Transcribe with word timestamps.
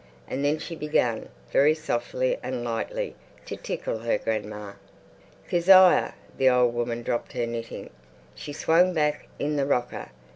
And 0.27 0.43
then 0.43 0.57
she 0.57 0.75
began, 0.75 1.29
very 1.51 1.75
softly 1.75 2.35
and 2.41 2.63
lightly, 2.63 3.15
to 3.45 3.55
tickle 3.55 3.99
her 3.99 4.17
grandma. 4.17 4.71
"Kezia!" 5.47 6.15
The 6.39 6.49
old 6.49 6.73
woman 6.73 7.03
dropped 7.03 7.33
her 7.33 7.45
knitting. 7.45 7.91
She 8.33 8.51
swung 8.51 8.95
back 8.95 9.27
in 9.37 9.57
the 9.57 9.67
rocker. 9.67 10.09